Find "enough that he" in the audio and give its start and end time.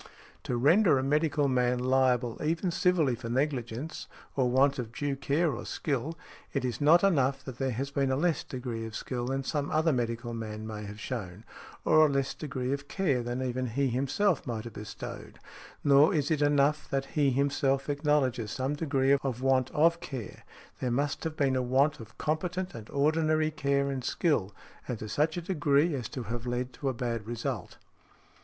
16.41-17.29